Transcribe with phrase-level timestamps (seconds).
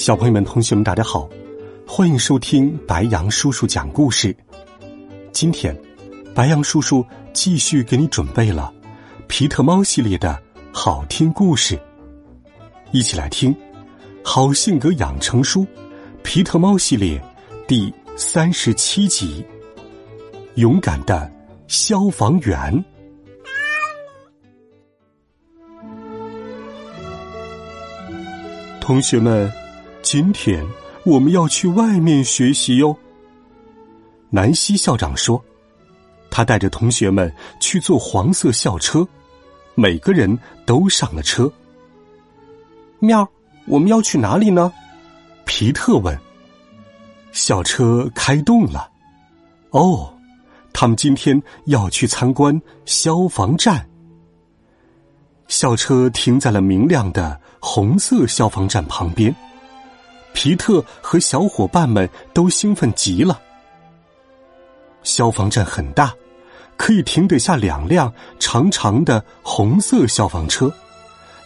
[0.00, 1.28] 小朋友们、同学们，大家好，
[1.86, 4.34] 欢迎收听白羊叔叔讲故事。
[5.30, 5.78] 今天，
[6.34, 7.04] 白羊叔叔
[7.34, 8.72] 继续给你准备了
[9.28, 11.78] 皮特猫系列的好听故事，
[12.92, 13.54] 一起来听
[14.24, 15.64] 《好性格养成书》
[16.22, 17.22] 皮特猫系列
[17.68, 19.44] 第三十七集
[20.54, 21.30] 《勇敢的
[21.68, 22.72] 消防员》。
[28.80, 29.52] 同学们。
[30.02, 30.66] 今天
[31.04, 32.96] 我们要去外面学习哟。
[34.30, 35.42] 南希校长说
[36.30, 39.06] ：“他带着同学们去坐黄色校车，
[39.74, 41.52] 每个人都上了车。”
[42.98, 43.28] 喵，
[43.66, 44.72] 我们要去哪里呢？
[45.44, 46.18] 皮特问。
[47.32, 48.90] 校车开动了。
[49.70, 50.12] 哦，
[50.72, 53.86] 他们今天要去参观消防站。
[55.46, 59.34] 校车停在了明亮的红色消防站旁边。
[60.40, 63.38] 皮特和小伙伴们都兴奋极了。
[65.02, 66.14] 消防站很大，
[66.78, 70.72] 可以停得下两辆长长的红色消防车，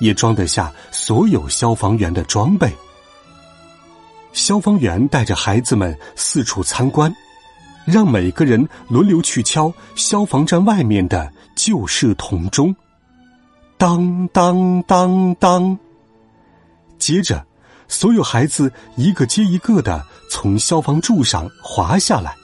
[0.00, 2.68] 也装得下所有消防员的装备。
[4.32, 7.14] 消防员带着孩子们四处参观，
[7.84, 12.74] 让每个人轮流去敲消防站外面的旧式铜钟，
[13.78, 15.78] 当当当当。
[16.98, 17.46] 接着。
[17.90, 22.34] 所有孩子一个接一个的从消防柱上滑下来。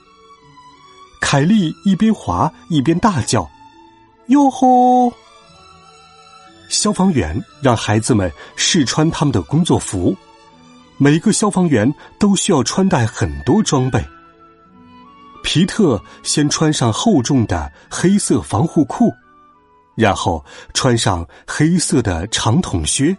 [1.21, 3.49] 凯莉一边滑一边大叫
[4.29, 5.13] ：“哟吼！”
[6.69, 10.15] 消防员让孩子们试穿他们的工作服。
[10.99, 14.05] 每个消防员都需要穿戴很多装备。
[15.45, 19.15] 皮特先穿上厚重的黑色防护裤，
[19.95, 23.17] 然后穿上黑色的长筒靴。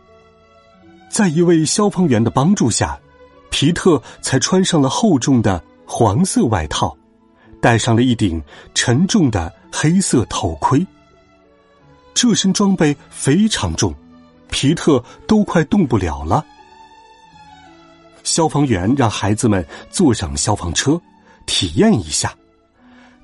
[1.09, 2.99] 在一位消防员的帮助下，
[3.49, 6.95] 皮特才穿上了厚重的黄色外套，
[7.61, 8.41] 戴上了一顶
[8.73, 10.85] 沉重的黑色头盔。
[12.13, 13.93] 这身装备非常重，
[14.49, 16.45] 皮特都快动不了了。
[18.23, 20.99] 消防员让孩子们坐上消防车，
[21.45, 22.33] 体验一下。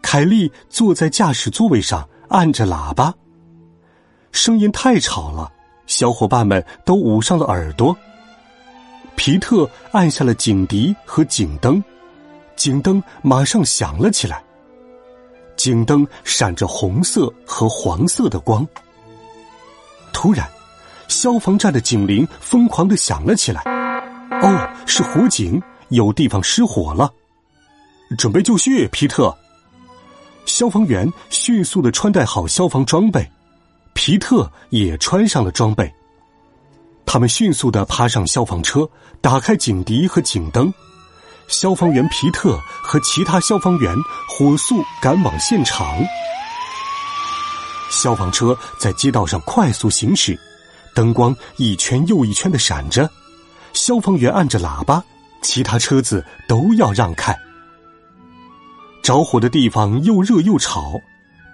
[0.02, 3.14] 凯莉坐在驾驶座位上，按着喇叭，
[4.32, 5.52] 声音太吵了。
[5.88, 7.96] 小伙伴们都捂上了耳朵。
[9.16, 11.84] 皮特按下了警笛和警灯，
[12.56, 14.44] 警灯马上响了起来。
[15.56, 18.68] 警灯闪着红色和黄色的光。
[20.12, 20.50] 突然，
[21.08, 23.62] 消防站的警铃疯狂的响了起来。
[24.42, 27.12] 哦，是火警，有地方失火了。
[28.18, 29.36] 准备就绪，皮特。
[30.46, 33.30] 消防员迅速的穿戴好消防装备。
[33.94, 35.94] 皮特也穿上了装备，
[37.06, 38.90] 他们迅速的爬上消防车，
[39.22, 40.74] 打开警笛和警灯。
[41.48, 43.96] 消防员皮特和其他消防员
[44.28, 45.88] 火速赶往现场。
[47.90, 50.38] 消防车在街道上快速行驶，
[50.96, 53.10] 灯光一圈又一圈的闪着。
[53.74, 55.04] 消防员按着喇叭，
[55.42, 57.38] 其他车子都要让开。
[59.04, 61.00] 着火的地方又热又吵。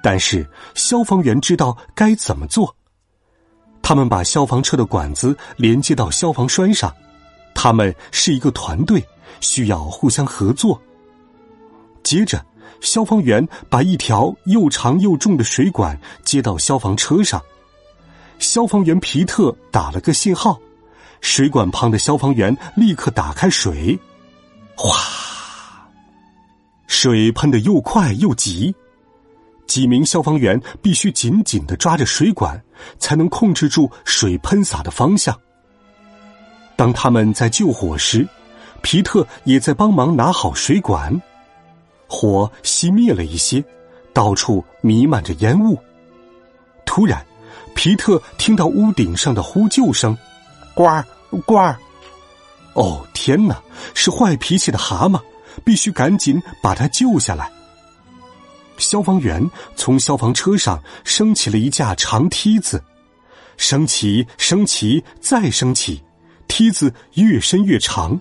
[0.02, 2.76] 但是消防员知道该怎么做。
[3.82, 6.94] 他们把消防车的管子连接到消防栓上。
[7.56, 9.04] 他们是一个团队，
[9.42, 10.82] 需要互相合作。
[12.04, 12.46] 接着，
[12.80, 17.42] 消防员把一条又长又重的水管接到消防车上。
[18.38, 20.58] 消防员皮特打了个信号，
[21.20, 24.00] 水管旁的消防员立刻打开水，
[24.76, 24.96] 哗，
[26.88, 28.74] 水喷得又快又急。
[29.70, 32.60] 几名消防员必须紧紧的抓着水管，
[32.98, 35.40] 才能控制住水喷洒的方向。
[36.76, 38.28] 当他们在救火时，
[38.82, 41.22] 皮特也在帮忙拿好水管。
[42.08, 43.64] 火熄灭了一些，
[44.12, 45.78] 到处弥漫着烟雾。
[46.84, 47.24] 突然，
[47.76, 50.18] 皮特听到屋顶上的呼救声
[50.74, 51.06] ：“呱儿，
[51.46, 51.78] 呱儿！”
[52.74, 53.62] 哦，天哪！
[53.94, 55.22] 是坏脾气的蛤蟆，
[55.64, 57.52] 必须赶紧把他救下来。
[58.80, 62.84] 消防员从消防车上升起了一架长梯子，
[63.58, 66.02] 升起，升起，再升起，
[66.48, 68.20] 梯子越伸越长。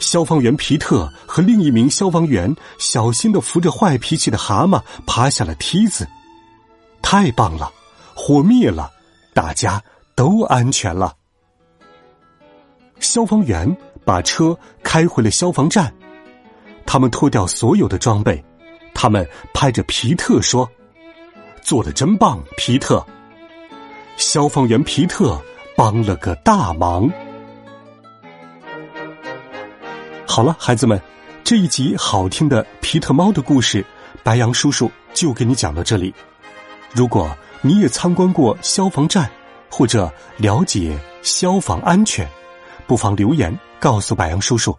[0.00, 6.08] 消防员皮特和另一名消防员小心的扶着坏脾气的蛤蟆爬下了梯子。
[7.00, 7.70] 太棒了，
[8.14, 8.90] 火灭了，
[9.32, 9.80] 大家
[10.16, 11.14] 都安全了。
[12.98, 15.92] 消防员把车开回了消防站，
[16.86, 18.42] 他们脱掉所有的装备，
[18.94, 20.68] 他们拍着皮特说
[21.62, 23.04] ：“做的真棒，皮特！”
[24.16, 25.40] 消防员皮特
[25.76, 27.10] 帮了个大忙。
[30.26, 31.00] 好了，孩子们，
[31.42, 33.84] 这一集好听的皮特猫的故事，
[34.22, 36.14] 白羊叔叔就给你讲到这里。
[36.92, 39.30] 如果你也参观过消防站，
[39.70, 42.28] 或者了解消防安全，
[42.86, 44.76] 不妨留言告诉白羊叔叔。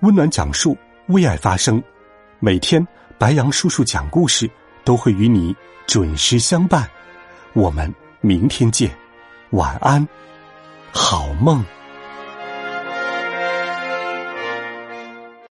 [0.00, 0.76] 温暖讲述，
[1.06, 1.82] 为爱发声。
[2.38, 2.86] 每天
[3.22, 4.50] 白羊叔叔讲故事
[4.82, 5.54] 都会与你
[5.86, 6.90] 准时相伴。
[7.52, 7.88] 我们
[8.20, 8.92] 明天见，
[9.50, 10.04] 晚安，
[10.90, 11.64] 好梦。